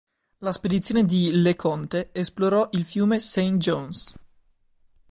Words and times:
La 0.39 0.51
spedizione 0.51 1.05
di 1.05 1.29
Le 1.43 1.55
Conte 1.55 2.09
esplorò 2.11 2.67
il 2.71 2.85
fiume 2.85 3.19
Saint 3.19 3.59
Johns. 3.61 4.11